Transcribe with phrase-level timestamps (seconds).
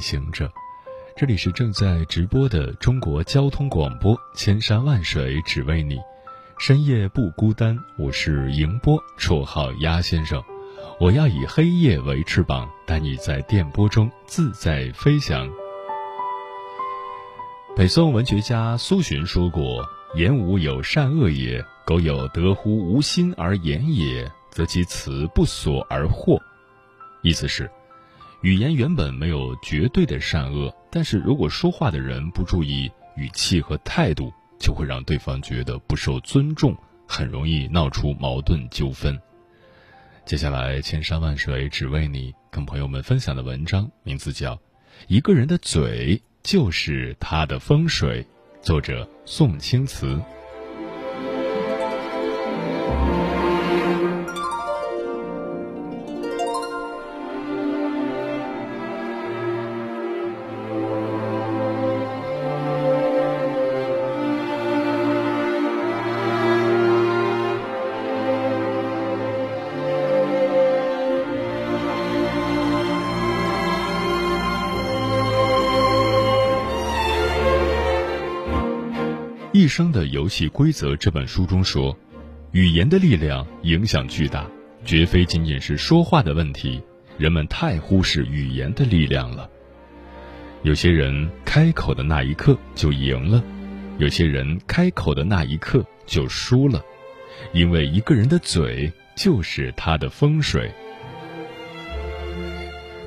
[0.00, 0.50] 行者，
[1.14, 5.98] 这里是正在直播的中国交通广播，千山万水只为你，
[6.58, 7.78] 深夜不孤单。
[7.98, 10.42] 我是迎波，绰号鸭先生。
[10.98, 15.48] 我要以黑夜为翅膀，带你在电波中自在飞翔。
[17.76, 19.84] 北宋文学家苏洵说过
[20.16, 26.40] ：“言无有善恶也，苟有得乎无心而言也，则其辞不所而惑。”
[27.22, 27.70] 意思是。
[28.42, 36.74] 语言原本没有绝对的善恶，但是如果说话的人不注意语气和态度，就会让对方觉得不受尊重，
[37.06, 39.20] 很容易闹出矛盾纠纷。
[40.24, 44.54] 接下来，千山万水只为你，跟朋友们分享的文章名字叫
[45.06, 48.22] 《一个人的嘴就是他的风水》，
[48.62, 50.14] 作者宋青瓷。
[79.60, 81.94] 《一生的游戏规则》这本书中说，
[82.52, 84.46] 语言的力量影响巨大，
[84.86, 86.80] 绝非仅仅是说话的问题。
[87.18, 89.50] 人们太忽视语言的力量了。
[90.62, 93.44] 有些人开口的那一刻就赢了，
[93.98, 96.82] 有些人开口的那一刻就输了，
[97.52, 100.72] 因为一个人的嘴就是他的风水。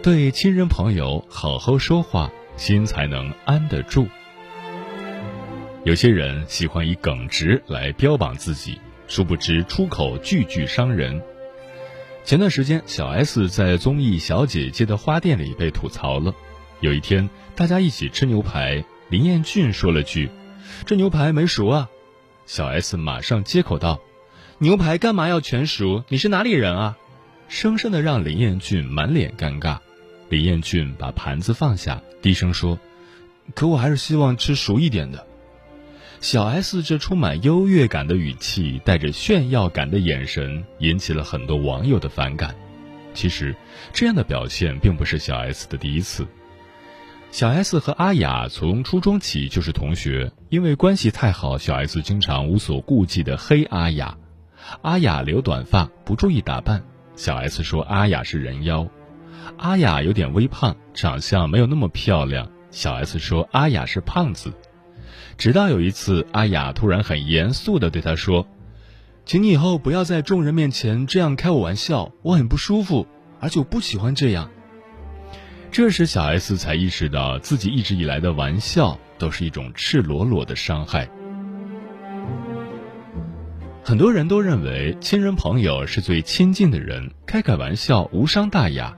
[0.03, 4.07] 对亲人朋友好好说话，心才能安得住。
[5.85, 8.79] 有些人喜欢以耿直来标榜自己，
[9.09, 11.21] 殊不知出口句句伤人。
[12.23, 16.33] 前段时间，小 S 在综艺《小姐姐的花店》里被吐槽了。
[16.79, 20.29] 有一天，大家一起吃牛排，林彦俊说了句
[20.87, 21.89] ：“这牛排没熟啊。”
[22.47, 23.99] 小 S 马上接口道
[24.59, 26.05] ：“牛排干嘛要全熟？
[26.07, 26.97] 你是哪里人啊？”
[27.49, 29.79] 生生的让林彦俊满脸尴尬。
[30.29, 32.79] 林彦俊把盘子放下，低声说
[33.53, 35.27] ：“可我还是希望吃熟一点的。”
[36.23, 42.55] 小 S 这充满优越感的语气，带着炫耀感的眼神，引起了很多网友的反感。
[43.13, 43.53] 其实，
[43.91, 46.25] 这样的表现并不是小 S 的第一次。
[47.29, 54.17] 小 S 和阿雅从初中起就是同学，因为关系太好，小 S 经常无所顾忌的黑阿雅。
[54.81, 56.81] 阿雅留短发，不注意打扮，
[57.17, 58.87] 小 S 说阿雅是人妖。
[59.57, 64.53] 阿雅有点微胖，长相没有那么漂亮，小 S 说阿雅是胖子。
[65.37, 68.47] 直到有一次，阿雅突然很严肃地对他说
[69.25, 73.07] ：“请你以后不要在众人面前这样开我玩笑，我很不舒服，
[73.39, 74.49] 而且我不喜欢这样。”
[75.71, 81.09] 这时，小 S 才意识到自己一直以来的玩笑都是一种赤裸裸的伤害。
[83.83, 88.95] 很多人都认为亲人朋友是最亲近的人，开开玩笑无伤大雅，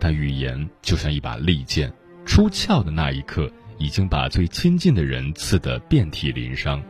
[0.00, 1.92] 但语言就像一把利剑，
[2.24, 3.50] 出鞘的那一刻。
[3.78, 6.82] 已经把最亲近的人刺得遍体鳞伤。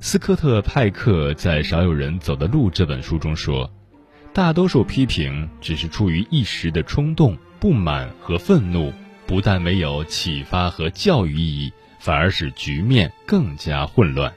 [0.00, 3.68] 斯科特·派克在《少有人走的路》这本书中说
[4.32, 8.92] ：“大多数批评只是出于一时的冲动、不满和愤怒，
[9.26, 14.32] 不但没有启发和教育意义，反而使局面更加混乱。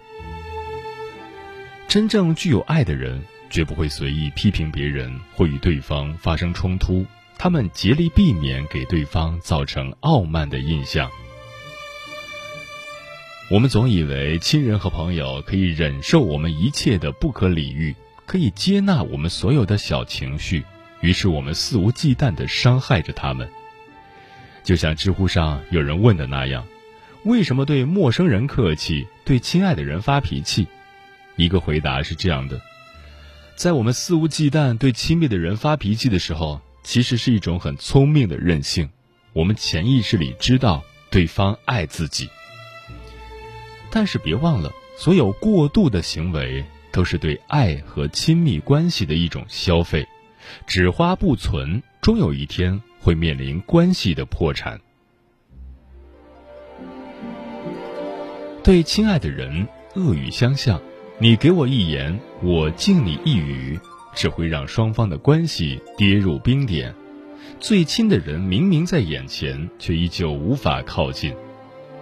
[1.88, 7.06] 真正具有爱的人，绝不会随意批评别人或与对方发生冲突。”
[7.42, 11.10] 他们竭力避免给对方造成傲慢的印象。
[13.50, 17.96] 我们总以为亲人和朋友可以忍受我们一切的不可理喻，
[18.26, 20.66] 可以接纳我们所有的小情绪，
[21.00, 23.50] 于是我们肆无忌惮的伤害着他们。
[24.62, 26.68] 就像知乎上有人问的那样：
[27.24, 30.68] 为什么对陌生人客气，对亲爱的人发脾气？
[31.38, 32.60] 一个回答是这样的：
[33.56, 36.60] 在我们肆无忌惮对亲密的人发脾气的时候。
[36.90, 38.90] 其实是一种很聪明的任性，
[39.34, 42.28] 我们潜意识里知道对方爱自己，
[43.92, 50.08] 但是别忘了，所有过度的行为都是对爱和亲密关系的一种消费，
[50.66, 53.14] 只花不存，终有一天会。
[53.14, 54.82] 面临关系的破产。
[58.64, 60.82] 对亲爱的人恶语相向，
[61.20, 63.80] 你给我一言，我敬你一语，
[64.20, 66.94] 只会让双方的关系跌入冰点。
[67.58, 71.34] 最亲的人明明在眼前，却依旧无法靠近。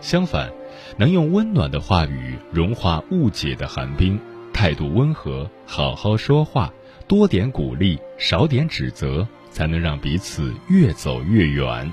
[0.02, 0.52] 相反，
[0.98, 4.20] 能用温暖的话语融化误解的寒冰，
[4.52, 6.74] 态度温和，好好说话，
[7.08, 11.92] 多点鼓励，少点指责，才能让彼此越走越远。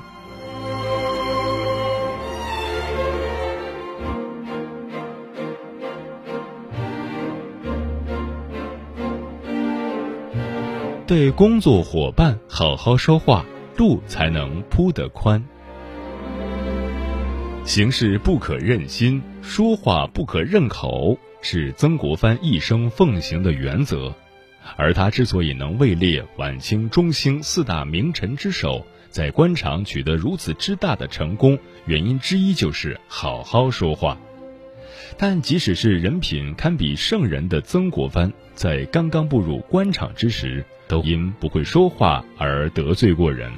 [11.07, 13.45] 对工作伙伴好好说话，
[13.77, 15.43] 路才能铺得宽。
[17.63, 24.15] 行事不可任心，说话不可任口，是曾国藩一生奉行的原则。
[24.77, 34.17] 而他之所以能位列晚清中兴四大名臣之首，在官场取得如此之大的成功，原因之一就是好好说话。
[35.17, 43.51] 但即使是人品堪比圣人的曾国藩，在刚刚步入官场之时，都因不会说话而得罪过人。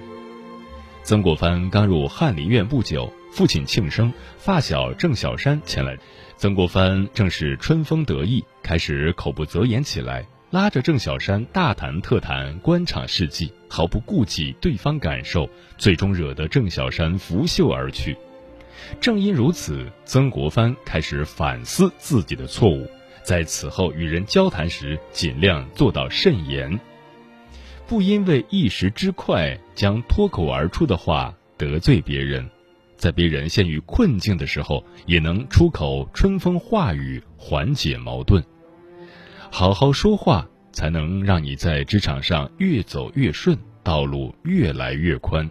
[1.03, 5.97] 曾国藩刚入翰林院不久，父亲庆生，发小郑小山前来，
[6.37, 18.17] 曾国藩正是春风得意，开始口不择言起来，拉着郑小山大谈特谈官场事迹，毫不顾及对方感受，最终惹得郑小山拂袖而去。
[19.01, 22.89] 正因如此，曾国藩开始反思自己的错误，
[23.23, 26.79] 在此后与人交谈时，尽量做到慎言。
[27.87, 32.49] 不因为一时之快将脱口而出的话得罪别人，
[32.97, 38.43] 在别人陷于困境的时候，也能出口春风化雨，缓解矛盾。
[39.51, 45.49] 好好说话，才能让你在职场上越走越顺，道路越来越宽。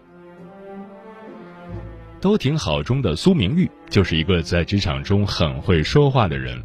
[2.26, 6.60] 都挺好中的苏明玉就是一个在职场中很会说话的人。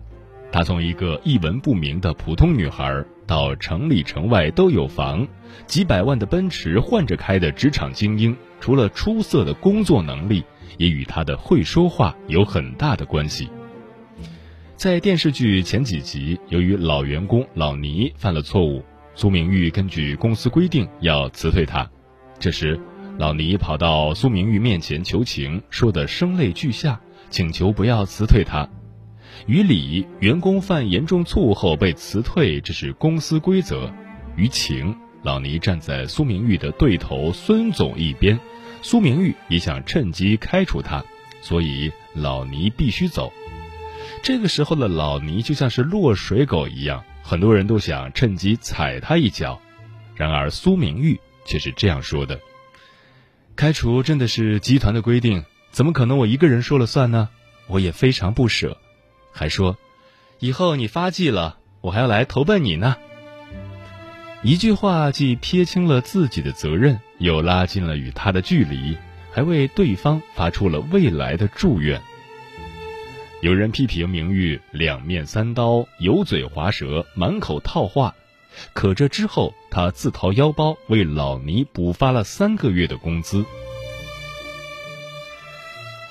[0.50, 5.28] 她从一个一文不名的普通女孩，到城里城外都有房。
[5.66, 10.42] 几百万的奔驰换着开的职场精英，除了出色的工作能力，
[10.78, 13.46] 也与她的会说话有很大的关系。
[14.76, 18.82] 在电视剧前几集，由于老员工老倪犯了错误，
[19.14, 21.86] 苏明玉根据公司规定要辞退他。
[22.38, 22.80] 这时，
[23.20, 28.66] 老倪跑到苏明玉面前求情，说得声泪俱下，请求不要辞退他。
[29.46, 33.92] 于理，员工犯严重错误后被辞退，这是公司规则；
[34.36, 34.96] 于情。
[35.22, 38.40] 老倪站在苏明玉的对头孙总一边，
[38.80, 41.04] 苏明玉也想趁机开除他，
[41.42, 43.30] 所以老倪必须走。
[44.22, 49.60] 这个时候的老倪就像是落水狗一样，很多人都想趁机踩他一脚。
[50.14, 52.40] 然而苏明玉却是这样说的
[53.60, 57.28] ：“开除真的是集团的规定，怎么可能我一个人说了算呢？
[57.66, 58.78] 我也非常不舍，
[59.34, 59.76] 还说，
[60.38, 62.96] 以后你发迹了，我还要来投奔你呢。”
[64.42, 68.96] 一句话既撇清了自己的责任，又拉近了与他的距离，
[69.30, 72.00] 还为对方发出了未来的祝愿。
[73.42, 78.14] 有人批评明玉两面三刀、油嘴滑舌、满口套话，
[78.72, 83.44] 可这之后，他自掏腰包为老倪补发了三个月的工资。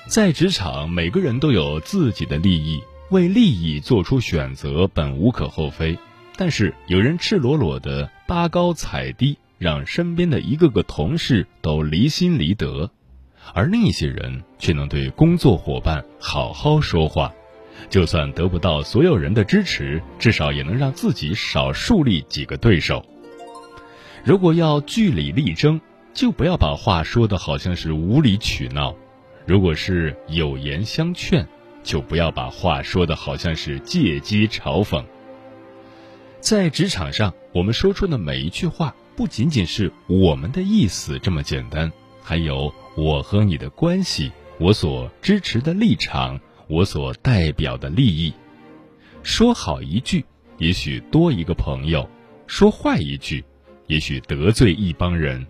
[0.06, 5.96] 在职场，每个人都有自己的利益，为利益做出选择本无可厚非。
[6.36, 12.90] 但是有人赤裸裸的扒高踩低，让身边的一个个同事都离心离德，
[13.52, 17.32] 而另一些人却能对工作伙伴好好说话，
[17.88, 23.04] 就算得不到所有人的支持，至少也能让自己少树立几个对手。
[24.22, 25.80] 如果要据理力争，
[26.12, 28.94] 就不要把话说的好像是无理取闹；
[29.46, 31.46] 如果是有言相劝，
[31.82, 35.04] 就不要把话说的好像是借机嘲讽。
[36.40, 41.90] 在职场上，我们说出的每一句话，不仅仅是我们的意思这么简单，
[42.22, 48.34] 还有我和你的关系，我所支持的立场，我所代表的利益。
[49.22, 50.24] 说好一句，
[50.58, 52.06] 也许多一个朋友；
[52.46, 53.44] 说坏一句，
[53.90, 55.44] 也许得罪一帮人。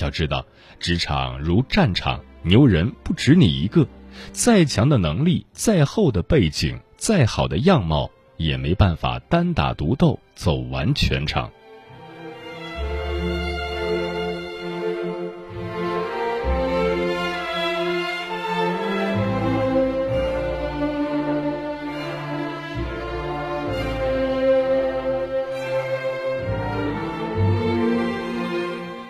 [0.00, 0.46] 要知道，
[0.80, 3.86] 职场如战场，牛人不止你一个。
[4.32, 8.10] 再强的能力，再厚的背景，再好的样貌。
[8.38, 11.50] 也没办法单打独斗走完全场。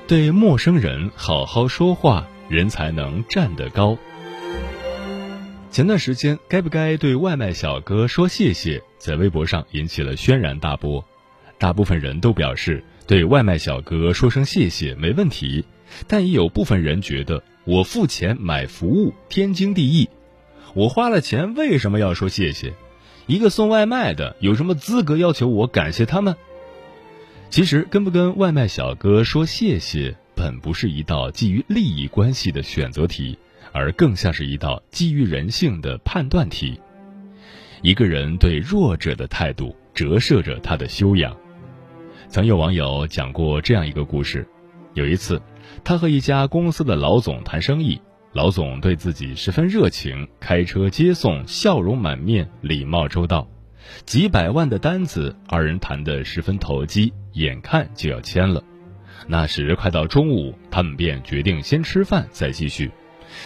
[0.09, 3.99] 对陌生人好好说话，人才能站得高。
[5.73, 11.05] 前段时间，该不该对外卖小哥说谢谢，在微博上引起了轩然大波。
[11.59, 15.65] 大部分人都表示对外卖小哥说声谢谢没问题，
[16.07, 20.09] 但也有部分人觉得我付钱买服务天经地义，
[20.75, 22.75] 我花了钱为什么要说谢谢？
[23.27, 26.37] 一个送外卖的有什么资格要求我感谢他们？
[27.51, 33.39] 其实跟不跟外卖小哥说谢谢，本不是一道基于利益关系的选择题。
[33.73, 36.81] 而更像是一道基于人性的判断题。
[37.83, 41.37] 一个人对弱者的态度，折射着他的修养。
[42.31, 44.49] 曾有网友讲过这样一个故事：
[44.95, 45.43] 有一次，
[45.85, 48.01] 他和一家公司的老总谈生意，
[48.33, 53.47] 老总对自己十分热情，开车接送，笑容满面，礼貌周到，
[54.07, 58.63] 几百万的单子，二人谈得十分投机，眼看就要签了。
[59.27, 62.91] 那时快到中午，他们便决定先吃饭再继续。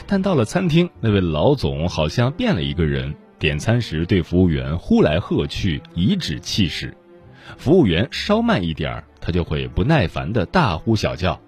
[0.06, 3.14] 但到了餐厅，那位老总好像变了一个人。
[3.38, 6.90] 点餐时对服务员呼来喝去，颐指气使；
[7.56, 11.40] 服务员稍慢一点儿，他就会不耐烦的大呼小叫：“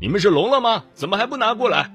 [0.00, 0.84] 你们是聋了吗？
[0.94, 1.90] 怎么还不拿过来？”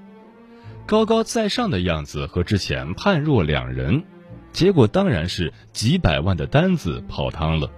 [0.85, 4.03] 高高在上的样子和之前判若两人，
[4.51, 7.71] 结果当然是几百万的单子泡汤了。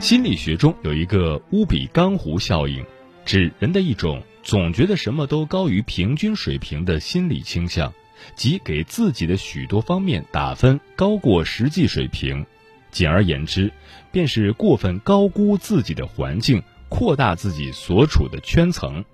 [0.00, 2.82] 心理学中有一个乌比冈湖效应，
[3.26, 4.22] 指人的一种。
[4.42, 7.92] 总觉得什么都高于平均水平的心理倾向，
[8.34, 12.46] 即给自己的许多方面打分高过实际水平。
[12.90, 13.70] 简而言之，
[14.10, 19.04] 便是过分高估自己的环境，扩大自己所处的圈层。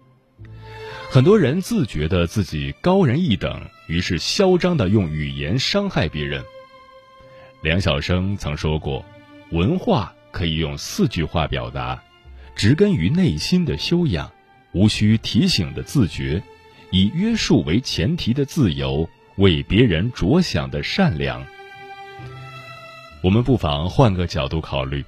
[1.11, 6.45] 很多人自觉得自己高人一等，于是嚣张地用语言伤害别人。
[7.61, 9.05] 梁晓声曾说过
[9.51, 12.03] ：“文化可以用四句话表达，
[12.55, 14.31] 植根于内心的修养。”
[14.73, 16.43] 无需提醒的自觉，
[16.91, 21.43] 以约束为前提的自由，为别人着想的善良。
[23.23, 25.03] 我们不妨换个角度考虑：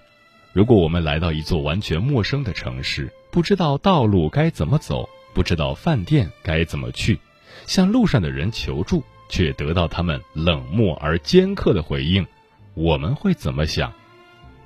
[0.54, 7.18] 如果我们来到一座完全陌生的城市，不知道道路该怎么走，不知道饭店该怎么去，
[7.66, 12.26] 向路上的人求助，却得到他们冷漠而尖刻的回应，
[12.72, 13.92] 我们会怎么想？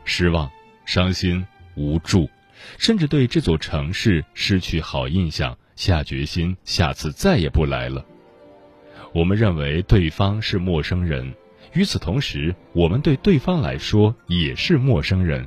[0.04, 0.50] 失望、
[0.84, 1.44] 伤心、
[1.74, 2.28] 无助。
[2.78, 8.04] 甚至对这座城市失去好印象，下决心下次再也不来了。
[9.12, 11.34] 我们认为对方是陌生人，
[11.72, 15.46] 与此同时，我们对对方来说也是陌生人。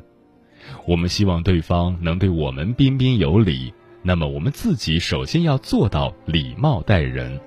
[0.86, 7.40] 我们希望对方能对我们彬彬有礼，那么我们自己首先要做到礼貌待人。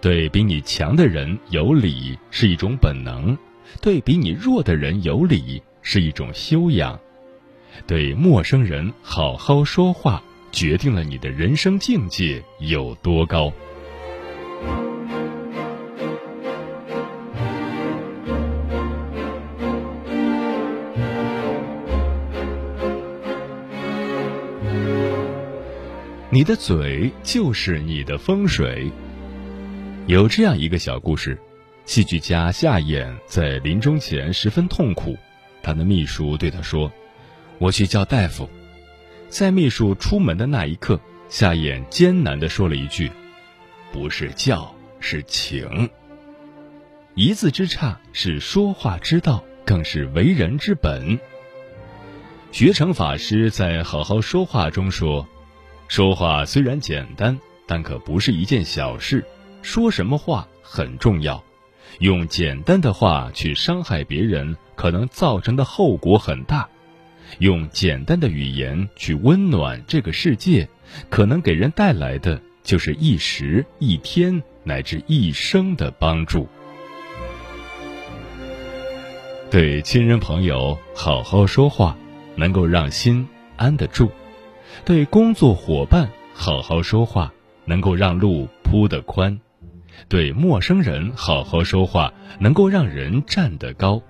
[0.00, 3.36] 对比你强的人有礼是一种本能，
[3.82, 6.98] 对比你弱的人有礼是一种修养。
[7.86, 13.52] 对陌生人好好说话，决定了你的人生境界有多高。
[26.30, 28.90] 你的嘴就是你的风水。
[30.08, 31.38] 有这样一个小故事：
[31.84, 35.16] 戏剧家夏衍在临终前十分痛苦，
[35.66, 36.92] 他的秘书对他说。
[37.58, 38.50] 我去叫大夫，
[39.30, 43.10] 在秘书出门的那一刻，夏衍艰难地说了一句
[43.90, 45.88] ：“不是叫，是请。”
[47.16, 51.18] 一字之差是说话之道，更是为人之本。
[52.52, 55.26] 学成法师在《好好说话》中说
[55.88, 59.24] ：“说话虽然简单，但可不是一件小事。
[59.62, 61.42] 说什么话很重要，
[61.98, 66.68] 用简单的话去伤害别人，可能造成的后果很大。”
[67.40, 70.68] 用简单的语言去温暖这个世界，
[71.10, 76.48] 可能给人带来的就是一时、一天乃至一生的帮助。
[79.50, 81.96] 对亲人朋友好好说话，
[82.36, 83.26] 能够让心
[83.56, 84.06] 安得住；
[84.84, 87.32] 对工作伙伴好好说话，
[87.64, 89.36] 能够让路铺得宽；
[90.08, 94.02] 对陌生人好好说话，能够让人站得高。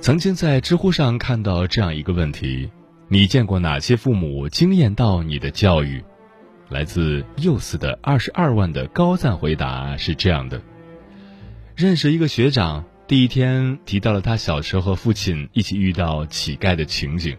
[0.00, 2.70] 曾经在知乎上看到这样一个问题：
[3.08, 6.04] 你见过哪些父母惊艳到你的教育？
[6.68, 10.60] 来自幼思的二十二万的高赞回答是这样的：
[11.76, 17.36] 认识一个学长，第一天提到了他小时候和父亲一起遇到乞丐的情景。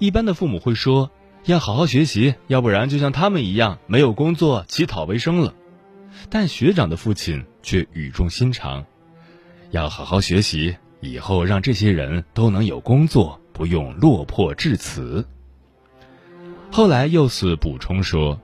[0.00, 1.10] 一般的父母会说
[1.48, 5.54] 要好好学习，要不然就像他们一样没有工作乞讨为生了。
[6.28, 8.84] 但学长的父亲却语重心长，
[9.70, 10.76] 要好好学习。
[11.00, 15.26] 以后让这些人都能有工作，不用落魄至此。
[16.70, 18.38] 后来又是补充说，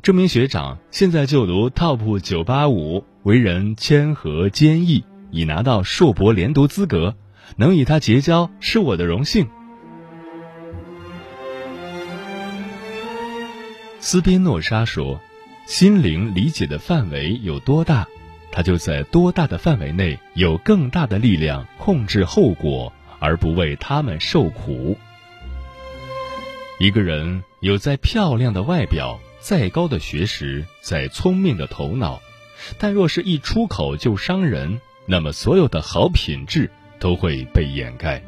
[0.00, 7.16] 这名学长现在就读 TOP 九八五，为人谦和坚毅，已拿到硕博连读资格，
[7.56, 9.48] 能与他结交是我的荣幸。
[14.08, 15.20] 斯宾诺莎说
[15.66, 18.06] ：“心灵理解的范围有多大，
[18.52, 24.96] 他就在多大的范围内有更大的力量控制后果，而不为他们受苦。”
[26.78, 32.22] 一个人有再漂亮的外表、再高的学识、再聪明的头脑，
[32.78, 36.70] 但若是一出口就伤人，那么所有的好品质
[37.00, 38.22] 都会被掩盖。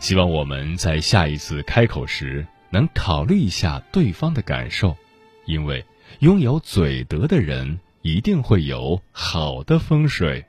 [0.00, 4.96] 希望我们在下一次开口时能考虑一下对方的感受，
[5.44, 5.84] 因为
[6.20, 10.44] 拥有嘴德的人一定会有好的风水。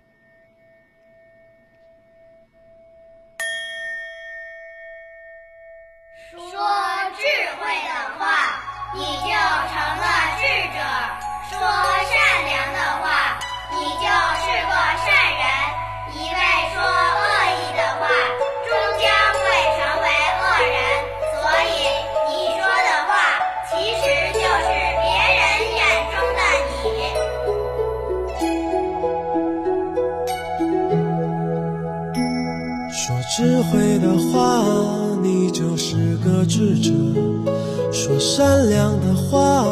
[38.12, 39.66] 说善良的话，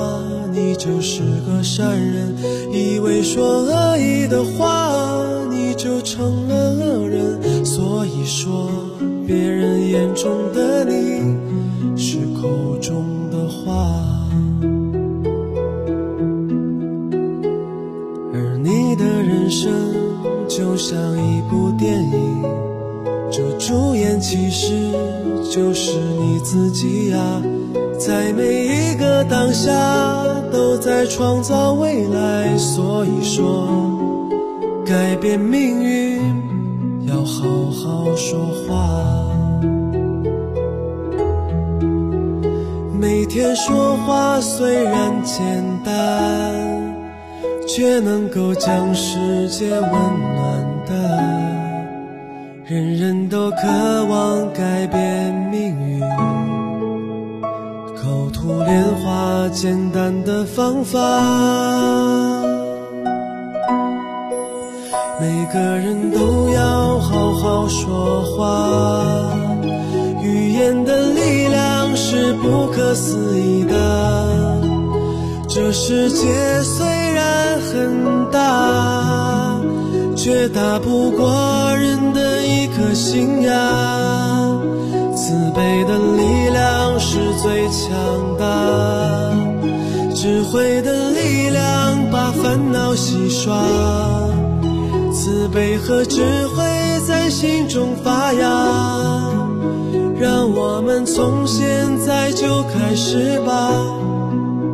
[0.53, 2.34] 你就是个善人；
[2.72, 7.65] 以为说恶意的话，你就成了恶人。
[7.65, 8.72] 所以说，
[9.27, 11.36] 别人眼中的你
[11.98, 13.93] 是口中的话，
[18.34, 19.69] 而你的人生
[20.48, 22.41] 就像一部电影。
[23.31, 24.91] 这主演其实
[25.51, 27.41] 就是你自己呀，
[28.00, 29.69] 在每一个当下
[30.52, 32.58] 都在创造未来。
[32.58, 33.67] 所以说，
[34.86, 36.21] 改变命运
[37.06, 39.06] 要好好说话。
[43.00, 45.93] 每天说话虽然简单，
[47.67, 50.93] 却能够将世界温暖的。
[52.65, 56.00] 人人都渴望改变命运，
[58.50, 61.00] 口吐莲花，简单的方法。
[65.22, 69.32] 每个人都要好好说话，
[70.24, 74.60] 语言的力量是不可思议的。
[75.48, 79.60] 这世界虽然很大。
[80.16, 83.54] 却打不过人的一颗心呀！
[85.30, 87.96] 慈悲的力量是最强
[88.39, 88.46] 大，
[90.15, 93.63] 智慧的力量把烦恼洗刷，
[95.13, 96.65] 慈悲和智慧
[97.08, 98.50] 在心中发芽，
[100.20, 103.70] 让我们从现在就开始吧，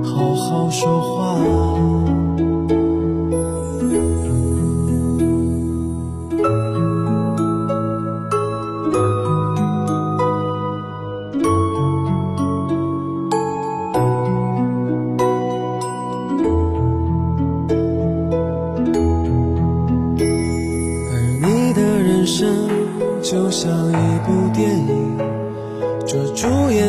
[0.06, 2.05] 好好说话。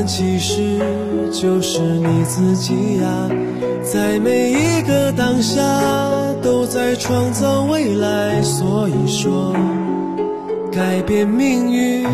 [0.07, 0.79] 其实
[1.33, 3.29] 就是你自己呀，
[3.83, 5.61] 在每一个当下
[6.41, 8.41] 都在创造未来。
[8.41, 9.53] 所以说，
[10.71, 12.05] 改变命运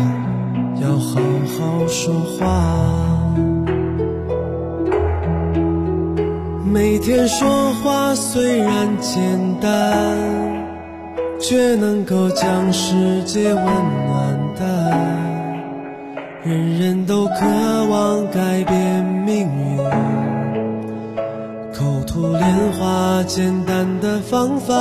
[0.81, 1.21] 要好
[1.55, 2.45] 好说话。
[6.65, 9.21] 每天说话虽然简
[9.61, 10.17] 单，
[11.39, 14.12] 却能够将世界温暖。
[16.45, 19.77] 人人都渴望改变命运，
[21.73, 24.75] 口吐莲花，简单的方法。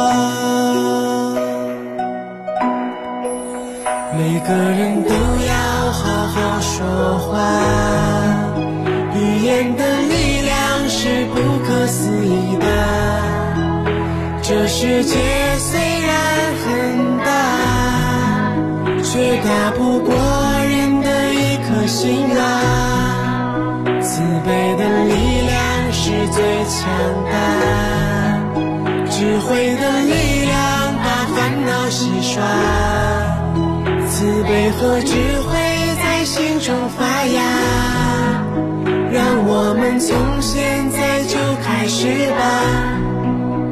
[4.18, 5.54] 每个人都要
[5.92, 6.84] 好好说
[7.18, 7.38] 话，
[9.14, 12.66] 语言的力量是不可思议的。
[14.42, 15.14] 这世界
[15.60, 16.10] 虽然
[16.64, 17.30] 很大，
[19.04, 20.41] 却大不过。
[22.02, 22.42] 心啊，
[24.02, 25.14] 慈悲的力
[25.46, 26.82] 量是最强
[27.30, 27.32] 大，
[29.08, 30.58] 智慧的力量
[30.96, 32.42] 把烦恼洗刷，
[34.08, 35.54] 慈悲和智慧
[36.02, 36.58] 在心。
[36.58, 37.40] 中发芽。
[39.12, 42.42] 让我们从现在就开始吧，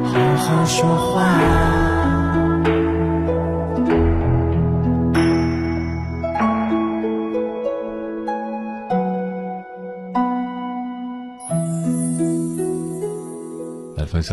[0.05, 1.90] 好好说话。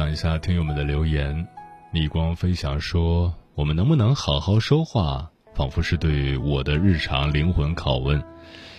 [0.08, 1.46] 享一下听友们的留言，
[1.92, 5.28] 逆光飞翔说：“我们能不能好好说话？
[5.54, 8.22] 仿佛是对我的日常灵魂拷问。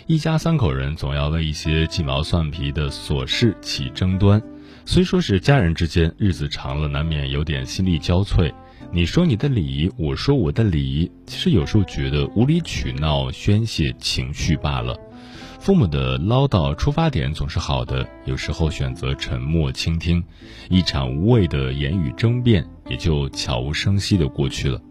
[0.07, 4.41] 一家三口人总要为一些鸡毛蒜皮的琐事起争端，
[4.85, 8.51] 虽说是家人之间，日子长了难免有点心力交瘁。
[8.91, 14.97] 你说你的理，我说我的理，其实有时候觉得无理取闹、宣泄情绪罢了。”
[15.59, 20.23] 父母的唠叨出发点总是好的，有时候选择沉默倾听，
[20.69, 24.81] 一场无谓的言语争辩也就悄无声息的过去了。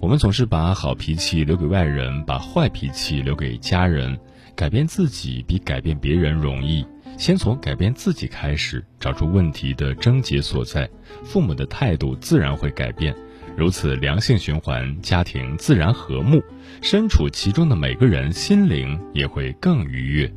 [0.00, 4.18] 我们总是把好脾气留给外人，把坏脾气留给家人。
[4.54, 6.82] 改变自己比改变别人容易，
[7.18, 10.88] 先从改变自己开始，找出问题的症结所在，
[11.22, 13.14] 父母的态度自然会改变。
[13.56, 16.42] 如此良性循环，家庭自然和睦，
[16.82, 20.30] 身处其中的每个人心灵也会更愉悦。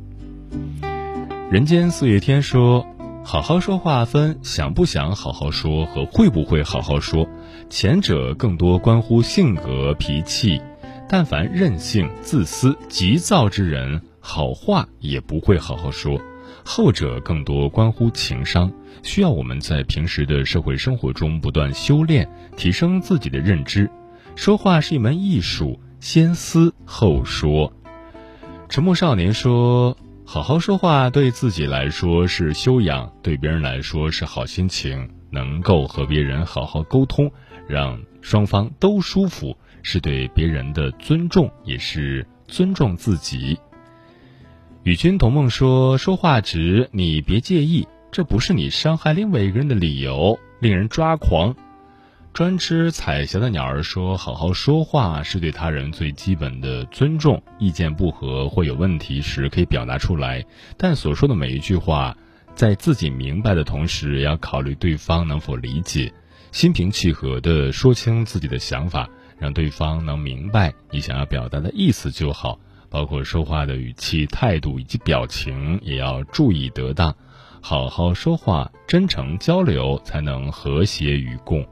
[1.50, 2.86] 人间四月天说
[3.22, 7.28] ：“好好说话分想不想好好说和会不会好好说，
[7.68, 10.60] 前者更多关乎性格脾气，
[11.06, 16.18] 但凡任性、自私、急躁之人，好话也不会好好说；
[16.64, 18.70] 后者更多关乎情商。”
[19.02, 23.90] 需要我们在平时的社会生活中不断修炼，提升自己的认知。
[24.36, 27.72] 说话是一门艺术，先思后说。
[28.68, 35.08] 沉默少年说：“好好说话，对自己来说是修养，对别人来说是好心情。
[35.32, 37.30] 能够和别人好好沟通，
[37.68, 43.58] 让双方都舒服，是对别人的尊重，也是尊重自己。”
[44.90, 51.54] 与君同梦说：“说话直，你别介意。”这不是你伤害另外一个人的理由，令人抓狂。
[52.32, 57.40] 专吃彩霞的鸟儿说：“好好说话是对他人最基本的尊重。
[57.60, 60.44] 意见不合或有问题时可以表达出来，
[60.76, 62.16] 但所说的每一句话，
[62.56, 66.12] 在自己明白的同时，也要考虑对方能否理解，
[66.50, 72.58] 心平气和地说清自己的想法，让对方能明白你想要表达的意思就好。
[72.90, 77.14] 包括说话的语气、态度以及表情，也要注意得当。”
[77.62, 81.62] 好好说话，真诚交流，才能和谐与共。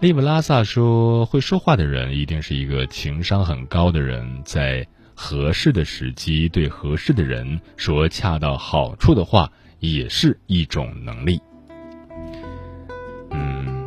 [0.00, 11.38] 利布拉萨说：“会说话的人一定是一个情商很高的人，在合适的时机对合适的人说恰到好处的话，也是一种能力。”
[13.30, 13.86] 嗯，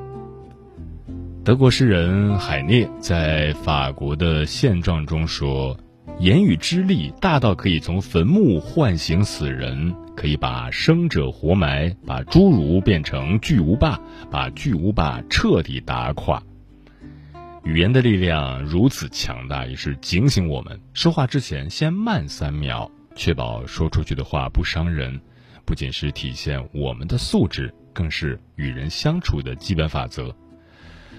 [1.43, 5.75] 德国诗人海涅在法国的现状中说。
[6.19, 13.99] 言语之力大到可以从坟墓唤醒死人，可以把生者活埋，把侏儒变成巨无霸，
[14.31, 16.41] 把巨无霸彻底打垮。
[17.63, 25.21] 语言的力量如此强大，也是警醒我们：说话之前先慢三秒，确保说出去的话不伤人。
[25.65, 30.35] 不仅是体现我们的素质，更是与人相处的基本法则。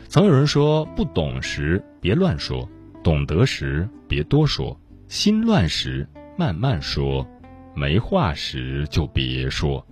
[0.09, 2.69] 曾有人说：不懂时别乱说，
[3.05, 4.77] 懂得时别多说。
[5.09, 7.27] 心乱时慢慢说，
[7.75, 9.85] 没话时就别说。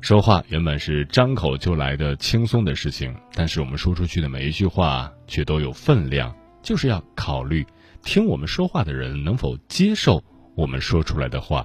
[0.00, 7.64] 说话原本是张口就来的轻松的事情，但是我们说出去的每一句话却都有分量，就是要考虑
[8.02, 10.20] 听我们说话的人能否接受
[10.56, 11.64] 我们说出来的话，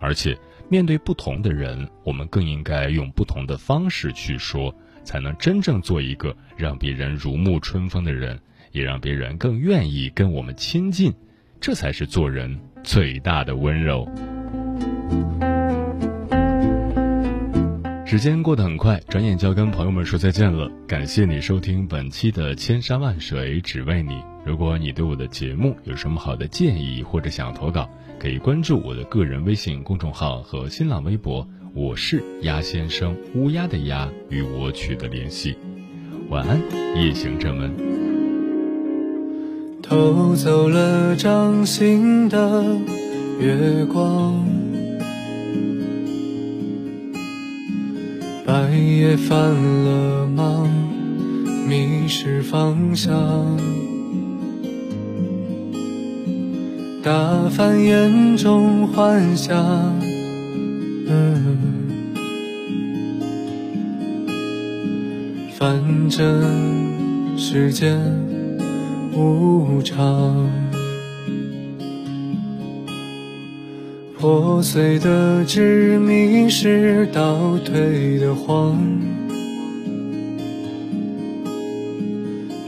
[0.00, 0.36] 而且
[0.68, 8.36] 面对不同的人，我们更应该用不同的方式去说，才能真正做一个让别人如沐春风的人，
[8.72, 11.14] 也让别人更愿意跟我们亲近。
[11.60, 14.08] 这才是做人最大的温柔。
[18.04, 20.70] 时间过得很快，转眼就要跟朋友们说再见了。
[20.86, 24.14] 感谢你收听本期的《千山万水只为你》。
[24.46, 27.86] 如果你对我的节目有什么好的建议或者想投稿，
[28.18, 35.54] 可以关注我的个人微信公众号和新浪微博，我是鸭先生，乌鸦的鸭，与我取得联系。
[36.30, 36.58] 晚安，
[36.96, 37.87] 夜行者们。
[39.88, 42.62] 偷走了掌心的
[43.40, 44.44] 月光，
[48.44, 50.68] 白夜犯了茫，
[51.66, 53.16] 迷失方向。
[57.02, 59.56] 打翻眼中幻想，
[65.58, 68.27] 反正时间。
[69.18, 70.48] 无常，
[74.16, 78.78] 破碎的执迷是倒退的谎，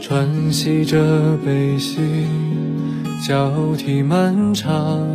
[0.01, 2.01] 喘息着悲喜
[3.25, 5.07] 交替漫长，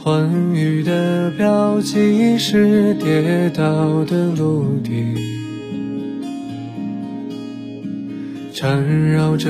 [0.00, 5.39] 欢愉的标记是跌倒的陆地，
[8.60, 9.48] 缠绕着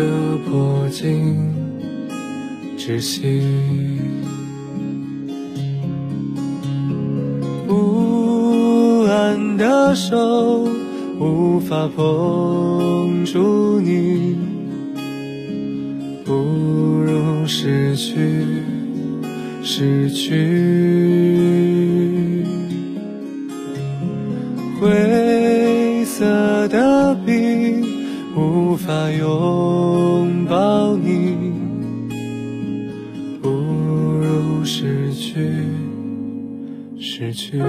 [0.49, 1.53] 破镜。
[2.79, 3.43] 窒息，
[7.67, 10.69] 不安的手
[11.19, 14.37] 无法碰触你，
[16.25, 18.15] 不如失去，
[19.65, 20.37] 失去。
[24.81, 27.90] 灰色的笔
[28.41, 31.53] 无法拥抱你
[33.43, 35.67] 不如失去
[36.99, 37.61] 失去。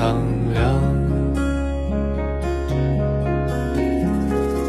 [0.00, 0.16] 苍
[0.54, 0.80] 凉，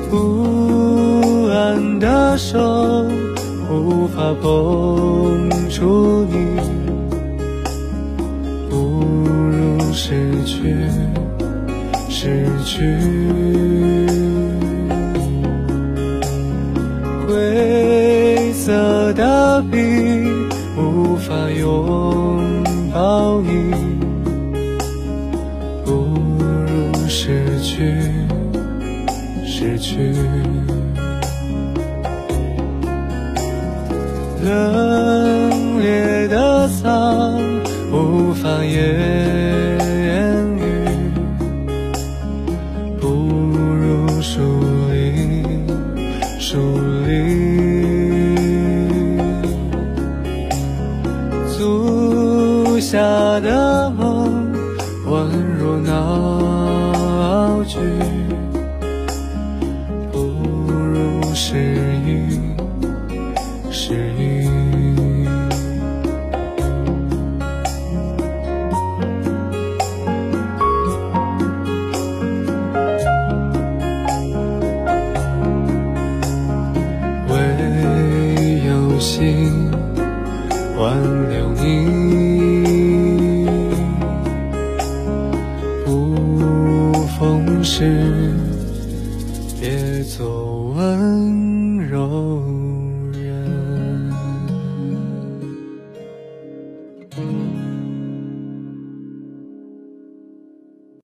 [0.09, 2.59] 不安的手
[3.69, 6.35] 无法碰触你。
[8.69, 8.75] 不
[9.51, 10.75] 如失去，
[12.09, 12.83] 失去，
[17.25, 19.77] 灰色的笔
[20.77, 22.00] 无法用
[29.91, 29.97] 去
[34.41, 34.49] 冷
[35.82, 37.60] 冽的风
[37.91, 38.80] 无法言
[40.56, 40.62] 语。
[43.01, 43.06] 不
[43.82, 44.39] 如树
[44.93, 44.95] 立
[46.39, 46.56] 树
[47.06, 47.12] 立
[51.58, 52.97] 足下
[53.41, 54.11] 的梦